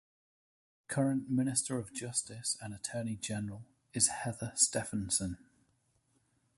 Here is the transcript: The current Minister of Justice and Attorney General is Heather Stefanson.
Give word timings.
The 0.89 0.95
current 0.95 1.29
Minister 1.29 1.77
of 1.77 1.93
Justice 1.93 2.57
and 2.59 2.73
Attorney 2.73 3.17
General 3.17 3.61
is 3.93 4.07
Heather 4.07 4.51
Stefanson. 4.55 5.37